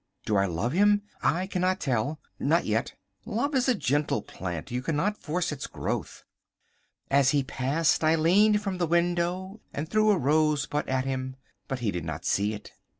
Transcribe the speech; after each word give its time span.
Do 0.25 0.35
I 0.35 0.47
love 0.47 0.71
him? 0.71 1.03
I 1.21 1.45
cannot 1.45 1.79
tell. 1.79 2.19
Not 2.39 2.65
yet. 2.65 2.95
Love 3.23 3.53
is 3.53 3.69
a 3.69 3.75
gentle 3.75 4.23
plant. 4.23 4.71
You 4.71 4.81
cannot 4.81 5.15
force 5.21 5.51
its 5.51 5.67
growth. 5.67 6.23
As 7.11 7.29
he 7.29 7.43
passed 7.43 8.03
I 8.03 8.15
leaned 8.15 8.63
from 8.63 8.79
the 8.79 8.87
window 8.87 9.61
and 9.71 9.87
threw 9.87 10.09
a 10.09 10.17
rosebud 10.17 10.89
at 10.89 11.05
him. 11.05 11.35
But 11.67 11.81
he 11.81 11.91
did 11.91 12.03
not 12.03 12.25
see 12.25 12.55
it. 12.55 12.71